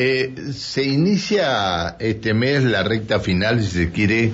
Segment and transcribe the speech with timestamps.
[0.00, 4.30] Eh, se inicia este mes la recta final, si se quiere,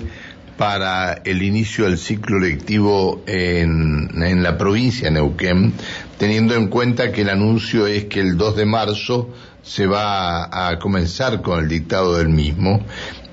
[0.59, 5.73] para el inicio del ciclo lectivo en, en la provincia de Neuquén,
[6.19, 9.31] teniendo en cuenta que el anuncio es que el 2 de marzo
[9.63, 12.85] se va a comenzar con el dictado del mismo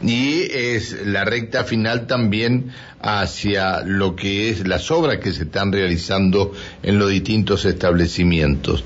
[0.01, 2.71] y es la recta final también
[3.01, 8.85] hacia lo que es las obras que se están realizando en los distintos establecimientos.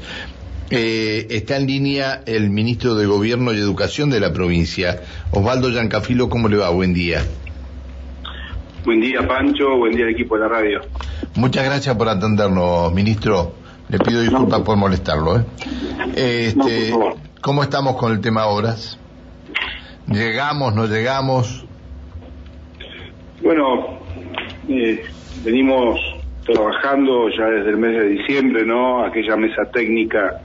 [0.72, 5.02] Eh, está en línea el ministro de Gobierno y Educación de la provincia,
[5.32, 6.30] Osvaldo Yancafilo.
[6.30, 6.70] ¿Cómo le va?
[6.70, 7.24] Buen día.
[8.84, 9.78] Buen día, Pancho.
[9.78, 10.82] Buen día, equipo de la radio.
[11.36, 13.54] Muchas gracias por atendernos, ministro.
[13.90, 15.40] Le pido disculpas por molestarlo.
[15.40, 15.46] ¿eh?
[16.16, 16.94] Este,
[17.42, 19.00] ¿Cómo estamos con el tema obras?
[20.08, 21.66] ¿Llegamos, no llegamos?
[23.44, 24.00] Bueno,
[24.68, 25.04] eh,
[25.44, 26.00] venimos
[26.46, 29.04] trabajando ya desde el mes de diciembre, ¿no?
[29.04, 30.42] Aquella mesa técnica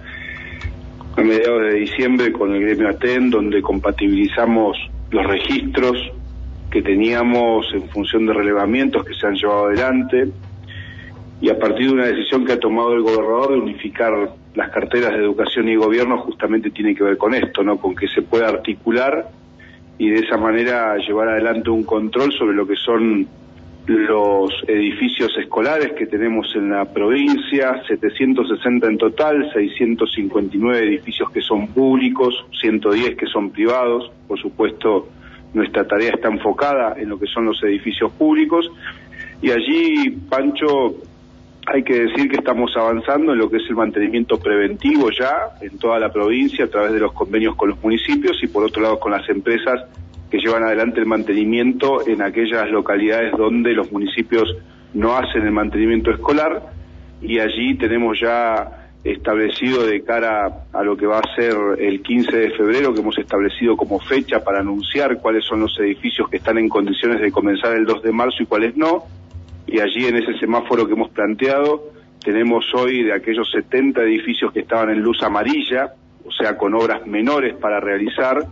[1.17, 4.77] a mediados de diciembre con el gremio ATEN, donde compatibilizamos
[5.11, 5.97] los registros
[6.71, 10.29] que teníamos en función de relevamientos que se han llevado adelante
[11.41, 14.13] y a partir de una decisión que ha tomado el gobernador de unificar
[14.55, 17.79] las carteras de educación y gobierno justamente tiene que ver con esto, ¿no?
[17.79, 19.29] Con que se pueda articular
[19.99, 23.27] y de esa manera llevar adelante un control sobre lo que son
[23.91, 31.67] los edificios escolares que tenemos en la provincia, 760 en total, 659 edificios que son
[31.69, 34.13] públicos, 110 que son privados.
[34.29, 35.09] Por supuesto,
[35.55, 38.71] nuestra tarea está enfocada en lo que son los edificios públicos.
[39.43, 40.95] Y allí, Pancho,
[41.67, 45.77] hay que decir que estamos avanzando en lo que es el mantenimiento preventivo ya en
[45.79, 49.01] toda la provincia a través de los convenios con los municipios y por otro lado
[49.01, 49.85] con las empresas
[50.31, 54.57] que llevan adelante el mantenimiento en aquellas localidades donde los municipios
[54.95, 56.63] no hacen el mantenimiento escolar
[57.21, 62.37] y allí tenemos ya establecido de cara a lo que va a ser el 15
[62.37, 66.59] de febrero, que hemos establecido como fecha para anunciar cuáles son los edificios que están
[66.59, 69.05] en condiciones de comenzar el 2 de marzo y cuáles no.
[69.67, 71.93] Y allí en ese semáforo que hemos planteado,
[72.23, 75.95] tenemos hoy de aquellos 70 edificios que estaban en luz amarilla,
[76.27, 78.47] o sea, con obras menores para realizar,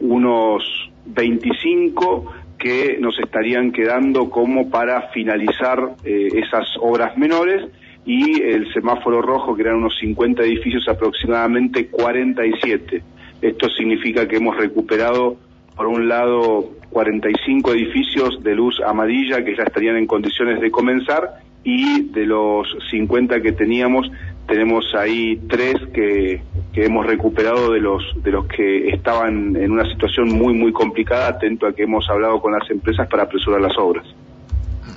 [0.00, 7.70] unos 25 que nos estarían quedando como para finalizar eh, esas obras menores
[8.04, 13.02] y el semáforo rojo, que eran unos 50 edificios, aproximadamente 47.
[13.42, 15.36] Esto significa que hemos recuperado,
[15.76, 21.34] por un lado, 45 edificios de luz amarilla que ya estarían en condiciones de comenzar
[21.68, 24.10] y de los 50 que teníamos
[24.46, 26.40] tenemos ahí tres que,
[26.72, 31.28] que, hemos recuperado de los de los que estaban en una situación muy muy complicada
[31.28, 34.06] atento a que hemos hablado con las empresas para apresurar las obras.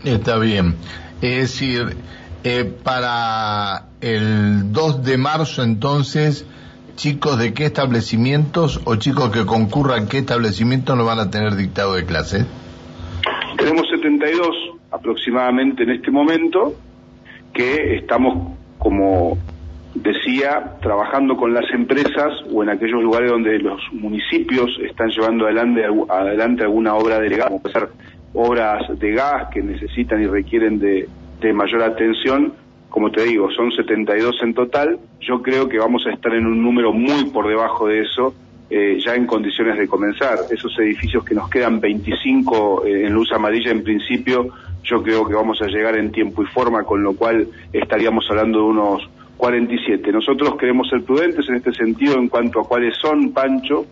[0.06, 0.76] Está bien.
[1.22, 1.98] Es decir
[2.46, 6.48] eh, para el 2 de marzo entonces
[6.96, 11.96] chicos de qué establecimientos o chicos que concurran qué establecimientos no van a tener dictado
[11.96, 12.46] de clase
[13.58, 16.74] tenemos 72 aproximadamente en este momento
[17.54, 19.38] que estamos como
[19.94, 25.84] decía, trabajando con las empresas o en aquellos lugares donde los municipios están llevando adelante,
[26.10, 27.90] adelante alguna obra de gas, como ser
[28.34, 31.08] obras de gas que necesitan y requieren de,
[31.54, 32.54] mayor atención,
[32.90, 36.64] como te digo, son 72 en total, yo creo que vamos a estar en un
[36.64, 38.34] número muy por debajo de eso,
[38.74, 40.40] eh, ya en condiciones de comenzar.
[40.50, 44.48] Esos edificios que nos quedan 25 eh, en luz amarilla en principio,
[44.82, 48.60] yo creo que vamos a llegar en tiempo y forma, con lo cual estaríamos hablando
[48.60, 50.10] de unos 47.
[50.14, 53.86] Nosotros queremos ser prudentes en este sentido en cuanto a cuáles son, Pancho,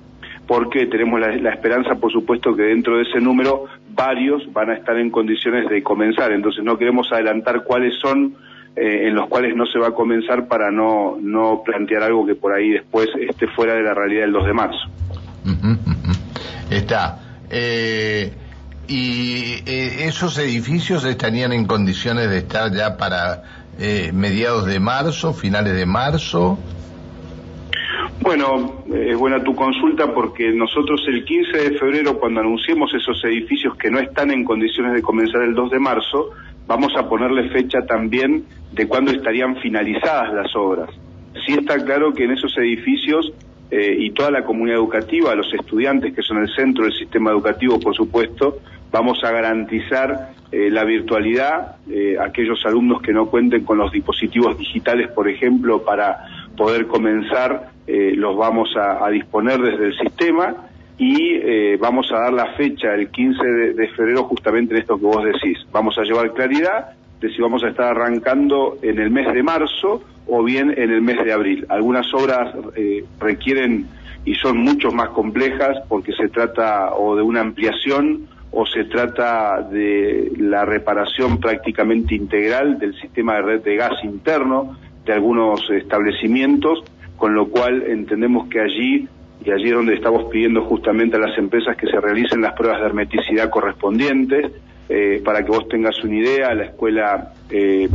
[0.47, 4.97] porque tenemos la, esperanza, por supuesto, que dentro de ese número varios van a estar
[4.97, 6.31] en condiciones de comenzar.
[6.31, 8.33] Entonces no queremos adelantar cuáles son
[8.79, 12.35] eh, en los cuales no se va a comenzar para no, no plantear algo que
[12.35, 14.89] por ahí después esté fuera de la realidad del 2 de marzo.
[16.69, 17.19] Está.
[17.49, 18.31] Eh
[18.89, 23.43] ¿Y eh, esos edificios estarían en condiciones de estar ya para
[23.77, 26.57] eh, mediados de marzo, finales de marzo?
[28.19, 33.77] Bueno, es buena tu consulta porque nosotros el 15 de febrero, cuando anunciemos esos edificios
[33.77, 36.31] que no están en condiciones de comenzar el 2 de marzo,
[36.69, 40.91] vamos a ponerle fecha también de cuándo estarían finalizadas las obras.
[41.43, 43.33] Sí está claro que en esos edificios
[43.71, 47.79] eh, y toda la comunidad educativa, los estudiantes que son el centro del sistema educativo,
[47.79, 48.59] por supuesto,
[48.91, 54.55] vamos a garantizar eh, la virtualidad, eh, aquellos alumnos que no cuenten con los dispositivos
[54.55, 60.68] digitales, por ejemplo, para poder comenzar, los vamos a, disponer desde el sistema
[60.99, 65.23] y vamos a dar la fecha el 15 de, febrero justamente en esto que vos
[65.23, 65.57] decís.
[65.71, 66.89] Vamos a llevar claridad
[67.21, 71.01] de si vamos a estar arrancando en el mes de marzo o bien en el
[71.01, 71.65] mes de abril.
[71.69, 73.87] Algunas obras eh, requieren
[74.25, 79.61] y son mucho más complejas porque se trata o de una ampliación o se trata
[79.61, 86.83] de la reparación prácticamente integral del sistema de red de gas interno de algunos establecimientos,
[87.17, 89.07] con lo cual entendemos que allí,
[89.43, 92.79] y allí es donde estamos pidiendo justamente a las empresas que se realicen las pruebas
[92.81, 94.51] de hermeticidad correspondientes,
[94.89, 97.87] eh, para que vos tengas una idea, la escuela eh,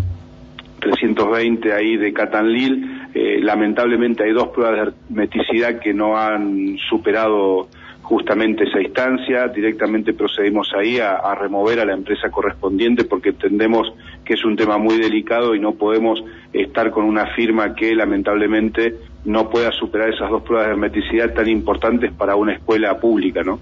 [0.80, 7.68] 320 ahí de Catanlil, eh, lamentablemente hay dos pruebas de hermeticidad que no han superado
[8.04, 13.92] justamente esa instancia, directamente procedimos ahí a, remover a la empresa correspondiente porque entendemos
[14.24, 16.22] que es un tema muy delicado y no podemos
[16.52, 21.48] estar con una firma que lamentablemente no pueda superar esas dos pruebas de hermeticidad tan
[21.48, 23.58] importantes para una escuela pública, ¿no?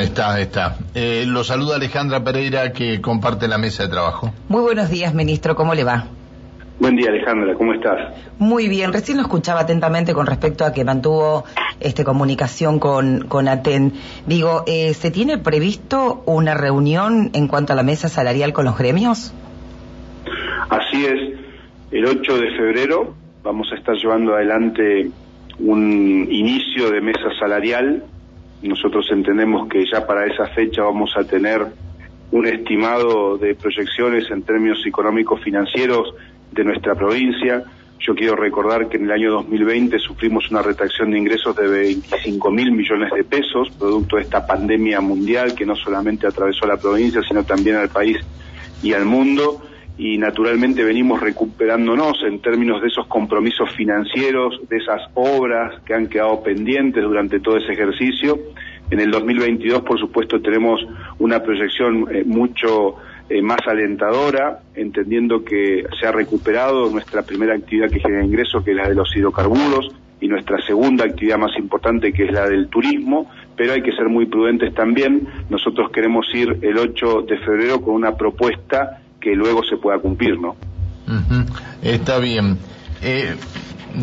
[0.00, 0.78] Está, está.
[0.94, 4.32] Eh, lo saluda Alejandra Pereira que comparte la mesa de trabajo.
[4.48, 6.06] Muy buenos días, ministro, ¿cómo le va?
[6.80, 8.14] Buen día, Alejandra, ¿cómo estás?
[8.38, 11.44] Muy bien, recién lo escuchaba atentamente con respecto a que mantuvo
[11.80, 13.94] este, comunicación con, con ATEN.
[14.26, 18.78] Digo, eh, ¿se tiene previsto una reunión en cuanto a la mesa salarial con los
[18.78, 19.34] gremios?
[20.70, 21.36] Así es,
[21.90, 25.10] el 8 de febrero vamos a estar llevando adelante
[25.58, 28.04] un inicio de mesa salarial.
[28.62, 31.66] Nosotros entendemos que ya para esa fecha vamos a tener
[32.30, 36.14] un estimado de proyecciones en términos económicos financieros
[36.52, 37.64] de nuestra provincia.
[38.00, 42.50] Yo quiero recordar que en el año 2020 sufrimos una retracción de ingresos de 25
[42.50, 47.20] mil millones de pesos, producto de esta pandemia mundial que no solamente atravesó la provincia,
[47.26, 48.18] sino también al país
[48.82, 49.62] y al mundo.
[49.98, 56.06] Y naturalmente venimos recuperándonos en términos de esos compromisos financieros, de esas obras que han
[56.06, 58.38] quedado pendientes durante todo ese ejercicio.
[58.90, 60.80] En el 2022, por supuesto, tenemos
[61.18, 62.94] una proyección eh, mucho
[63.30, 68.70] eh, más alentadora, entendiendo que se ha recuperado nuestra primera actividad que genera ingresos, que
[68.70, 72.68] es la de los hidrocarburos, y nuestra segunda actividad más importante, que es la del
[72.68, 75.28] turismo, pero hay que ser muy prudentes también.
[75.50, 80.40] Nosotros queremos ir el 8 de febrero con una propuesta que luego se pueda cumplir,
[80.40, 80.56] ¿no?
[81.82, 82.58] Está bien.
[83.02, 83.36] Eh,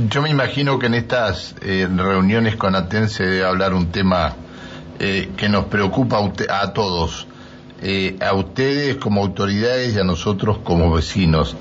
[0.10, 4.36] yo me imagino que en estas eh, reuniones con Aten se debe hablar un tema
[4.98, 6.20] que nos preocupa
[6.50, 7.28] a todos,
[7.88, 11.56] eh, a ustedes como autoridades y a nosotros como vecinos.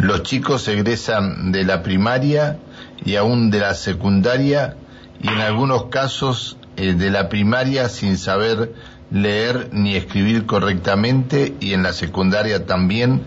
[0.00, 2.58] Los chicos egresan de la primaria
[3.04, 4.74] y aún de la secundaria
[5.22, 8.72] y en algunos casos eh, de la primaria sin saber
[9.12, 13.22] leer ni escribir correctamente y en la secundaria también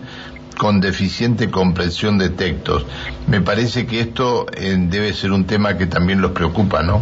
[0.58, 2.84] con deficiente comprensión de textos.
[3.26, 7.00] Me parece que esto eh, debe ser un tema que también los preocupa, ¿no?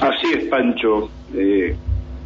[0.00, 1.10] Así es, Pancho.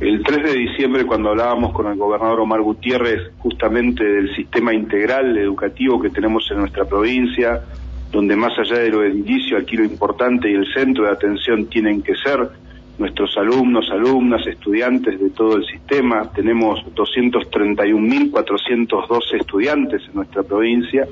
[0.00, 5.36] El 3 de diciembre, cuando hablábamos con el gobernador Omar Gutiérrez justamente del sistema integral
[5.36, 7.64] educativo que tenemos en nuestra provincia,
[8.12, 12.02] donde más allá de lo edilicio, aquí lo importante y el centro de atención tienen
[12.02, 12.48] que ser
[12.96, 16.30] nuestros alumnos, alumnas, estudiantes de todo el sistema.
[16.32, 21.08] Tenemos 231.412 estudiantes en nuestra provincia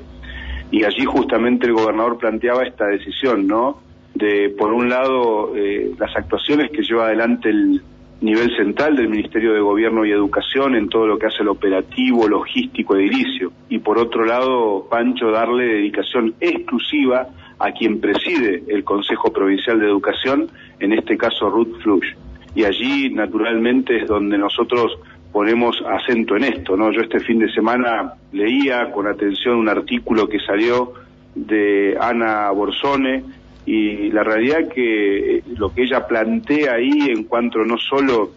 [0.71, 3.81] y allí justamente el gobernador planteaba esta decisión, ¿no?
[4.15, 7.81] De, por un lado, eh, las actuaciones que lleva adelante el
[8.21, 12.27] nivel central del Ministerio de Gobierno y Educación en todo lo que hace el operativo,
[12.27, 13.51] logístico, edilicio.
[13.69, 17.27] Y por otro lado, Pancho, darle dedicación exclusiva
[17.59, 20.49] a quien preside el Consejo Provincial de Educación,
[20.79, 22.13] en este caso Ruth Flush.
[22.55, 24.97] Y allí, naturalmente, es donde nosotros
[25.31, 26.91] ponemos acento en esto, ¿no?
[26.91, 30.93] Yo este fin de semana leía con atención un artículo que salió
[31.35, 33.23] de Ana Borsone,
[33.67, 38.31] y la realidad que eh, lo que ella plantea ahí en cuanto no solo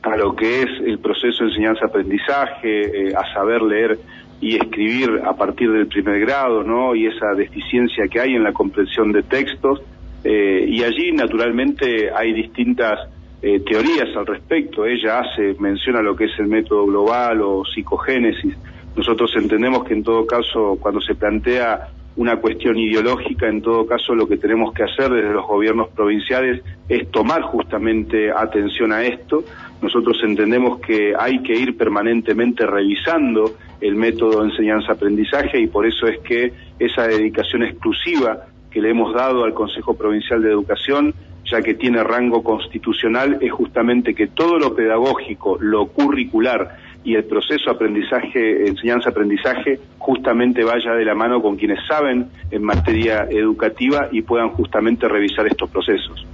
[0.00, 3.98] a lo que es el proceso de enseñanza-aprendizaje, eh, a saber leer
[4.40, 6.94] y escribir a partir del primer grado, ¿no?
[6.94, 9.82] Y esa deficiencia que hay en la comprensión de textos.
[10.22, 12.96] Eh, y allí, naturalmente, hay distintas
[13.40, 14.84] teorías al respecto.
[14.84, 18.54] Ella hace, menciona lo que es el método global o psicogénesis.
[18.94, 21.88] Nosotros entendemos que en todo caso, cuando se plantea
[22.20, 26.62] una cuestión ideológica, en todo caso lo que tenemos que hacer desde los gobiernos provinciales
[26.86, 29.42] es tomar justamente atención a esto.
[29.80, 36.06] Nosotros entendemos que hay que ir permanentemente revisando el método de enseñanza-aprendizaje y por eso
[36.08, 41.14] es que esa dedicación exclusiva que le hemos dado al Consejo Provincial de Educación,
[41.50, 47.24] ya que tiene rango constitucional, es justamente que todo lo pedagógico, lo curricular, y el
[47.24, 54.22] proceso aprendizaje, enseñanza-aprendizaje, justamente vaya de la mano con quienes saben en materia educativa y
[54.22, 56.26] puedan justamente revisar estos procesos.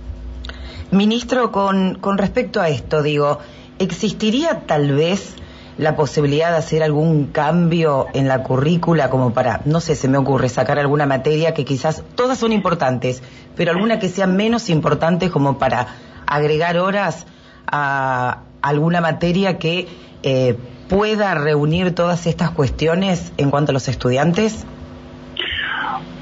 [0.91, 3.39] Ministro, con, con respecto a esto, digo,
[3.79, 5.37] ¿existiría tal vez
[5.79, 10.17] la posibilidad de hacer algún cambio en la currícula como para, no sé, se me
[10.17, 13.23] ocurre sacar alguna materia que quizás todas son importantes,
[13.57, 15.87] pero alguna que sea menos importante como para
[16.27, 17.27] agregar horas
[17.67, 19.87] a alguna materia que
[20.23, 20.57] eh,
[20.89, 24.67] pueda reunir todas estas cuestiones en cuanto a los estudiantes?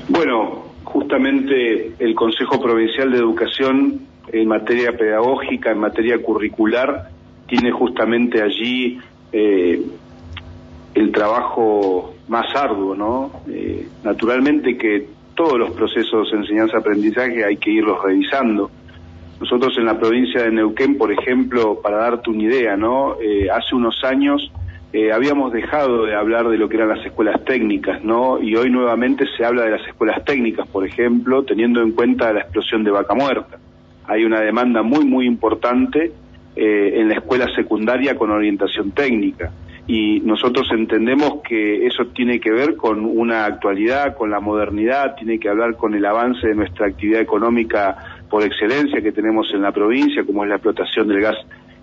[0.09, 4.01] Bueno, justamente el Consejo Provincial de Educación
[4.33, 7.11] en materia pedagógica, en materia curricular,
[7.47, 8.99] tiene justamente allí
[9.33, 9.83] eh,
[10.95, 13.33] el trabajo más arduo, ¿no?
[13.49, 18.71] Eh, naturalmente que todos los procesos de enseñanza-aprendizaje hay que irlos revisando.
[19.45, 23.21] Nosotros en la provincia de Neuquén, por ejemplo, para darte una idea, ¿no?
[23.21, 24.51] Eh, hace unos años
[24.91, 28.41] eh, habíamos dejado de hablar de lo que eran las escuelas técnicas, ¿no?
[28.41, 32.41] Y hoy nuevamente se habla de las escuelas técnicas, por ejemplo, teniendo en cuenta la
[32.41, 33.59] explosión de vaca muerta.
[34.07, 36.11] Hay una demanda muy, muy importante
[36.57, 39.53] eh, en la escuela secundaria con orientación técnica.
[39.87, 45.39] Y nosotros entendemos que eso tiene que ver con una actualidad, con la modernidad, tiene
[45.39, 49.71] que hablar con el avance de nuestra actividad económica por excelencia que tenemos en la
[49.71, 51.37] provincia, como es la explotación del gas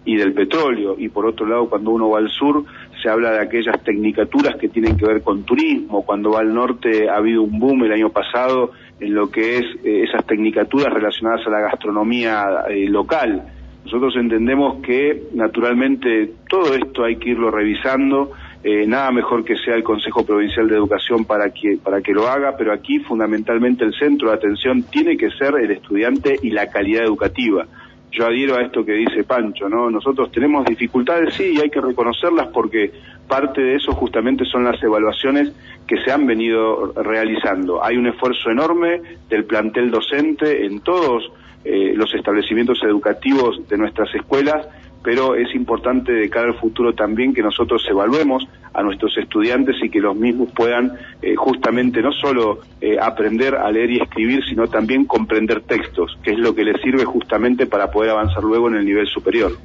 [0.04, 0.98] y del petróleo.
[0.98, 2.66] Y por otro lado, cuando uno va al sur,
[3.02, 6.04] se habla de aquellas tecnicaturas que tienen que ver con turismo.
[6.04, 9.66] Cuando va al norte ha habido un boom el año pasado en lo que es
[9.86, 13.44] eh, esas tecnicaturas relacionadas a la gastronomía eh, local.
[13.86, 19.76] Nosotros entendemos que naturalmente todo esto hay que irlo revisando, eh, nada mejor que sea
[19.76, 23.94] el Consejo Provincial de Educación para que, para que lo haga, pero aquí fundamentalmente el
[23.94, 27.66] centro de atención tiene que ser el estudiante y la calidad educativa
[28.12, 29.90] yo adhiero a esto que dice Pancho, ¿no?
[29.90, 32.92] Nosotros tenemos dificultades, sí, y hay que reconocerlas porque
[33.28, 35.54] parte de eso justamente son las evaluaciones
[35.88, 37.84] que se han venido realizando.
[37.84, 41.32] Hay un esfuerzo enorme del plantel docente en todos
[41.64, 44.68] eh, los establecimientos educativos de nuestras escuelas
[45.04, 49.90] pero es importante de cara al futuro también que nosotros evaluemos a nuestros estudiantes y
[49.90, 54.68] que los mismos puedan eh, justamente no solo eh, aprender a leer y escribir, sino
[54.68, 58.76] también comprender textos, que es lo que les sirve justamente para poder avanzar luego en
[58.76, 59.58] el nivel superior.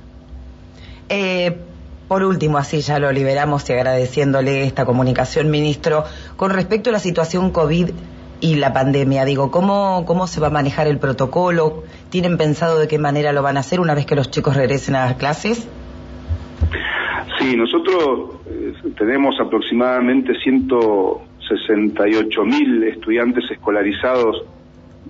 [1.09, 1.57] Eh,
[2.09, 6.05] por último, así ya lo liberamos y agradeciéndole esta comunicación, ministro,
[6.37, 7.91] con respecto a la situación COVID
[8.41, 9.25] y la pandemia?
[9.25, 11.85] Digo, ¿cómo, ¿cómo se va a manejar el protocolo?
[12.11, 14.97] ¿Tienen pensado de qué manera lo van a hacer una vez que los chicos regresen
[14.97, 15.69] a las clases?
[17.39, 24.45] Sí, nosotros eh, tenemos aproximadamente 168 mil estudiantes escolarizados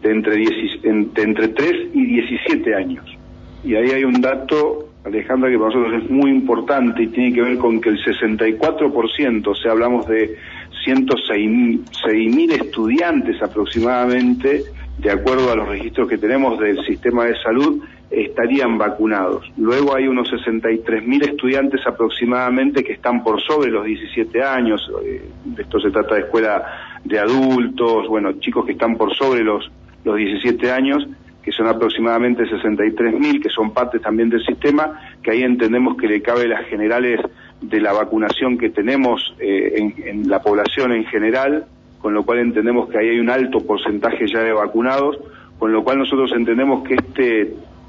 [0.02, 3.04] de entre, de entre 3 y 17 años.
[3.64, 7.42] Y ahí hay un dato, Alejandra, que para nosotros es muy importante y tiene que
[7.42, 10.36] ver con que el 64%, o sea, hablamos de
[10.84, 14.64] 106 mil estudiantes aproximadamente,
[14.98, 19.50] de acuerdo a los registros que tenemos del sistema de salud, estarían vacunados.
[19.56, 24.88] Luego hay unos 63 mil estudiantes aproximadamente que están por sobre los 17 años.
[25.04, 25.28] Eh,
[25.58, 26.64] esto se trata de escuela
[27.04, 29.70] de adultos, bueno, chicos que están por sobre los,
[30.04, 31.06] los 17 años
[31.46, 36.20] que son aproximadamente 63.000, que son parte también del sistema, que ahí entendemos que le
[36.20, 37.20] cabe las generales
[37.60, 41.66] de la vacunación que tenemos eh, en, la población en general,
[42.00, 45.18] con lo cual entendemos que ahí hay un alto porcentaje ya de vacunados,
[45.56, 47.42] con lo cual nosotros entendemos que este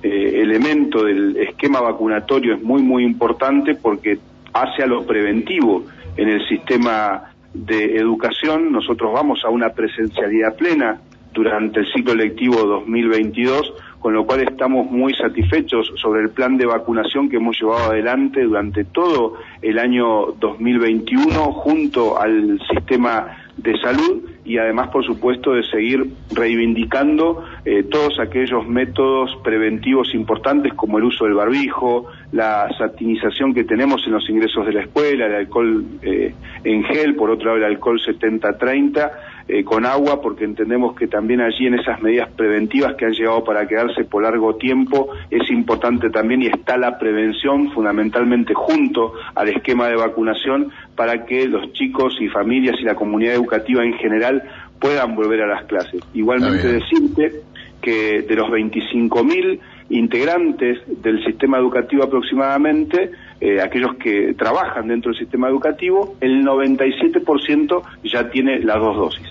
[0.04, 4.20] eh, elemento del esquema vacunatorio es muy, muy importante porque
[4.54, 5.84] hace a lo preventivo
[6.16, 7.24] en el sistema
[7.56, 8.72] de educación.
[8.72, 11.02] Nosotros vamos a una presencialidad plena
[11.34, 16.66] durante el ciclo lectivo 2022, con lo cual estamos muy satisfechos sobre el plan de
[16.66, 24.24] vacunación que hemos llevado adelante durante todo el año 2021 junto al sistema de salud
[24.48, 31.04] y además, por supuesto, de seguir reivindicando eh, todos aquellos métodos preventivos importantes como el
[31.04, 35.84] uso del barbijo, la satinización que tenemos en los ingresos de la escuela, el alcohol
[36.02, 36.34] eh,
[36.64, 39.12] en gel, por otro lado el alcohol 70-30,
[39.50, 43.46] eh, con agua, porque entendemos que también allí en esas medidas preventivas que han llegado
[43.46, 49.48] para quedarse por largo tiempo es importante también y está la prevención fundamentalmente junto al
[49.48, 54.44] esquema de vacunación para que los chicos y familias y la comunidad educativa en general
[54.80, 56.02] puedan volver a las clases.
[56.14, 57.42] Igualmente decirte
[57.82, 65.20] que de los 25.000 integrantes del sistema educativo aproximadamente, eh, aquellos que trabajan dentro del
[65.20, 69.28] sistema educativo, el 97% ya tiene las dos dosis.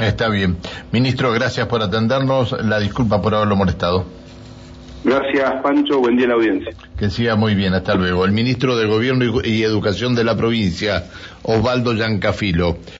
[0.00, 0.56] Está bien.
[0.92, 2.54] Ministro, gracias por atendernos.
[2.64, 4.06] La disculpa por haberlo molestado.
[5.04, 5.98] Gracias, Pancho.
[6.00, 6.72] Buen día a la audiencia.
[6.96, 7.74] Que siga muy bien.
[7.74, 8.24] Hasta luego.
[8.24, 11.04] El ministro de Gobierno y Educación de la provincia,
[11.42, 12.78] Osvaldo Yancafilo.